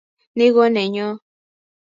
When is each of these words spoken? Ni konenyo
Ni 0.37 0.47
konenyo 0.55 1.07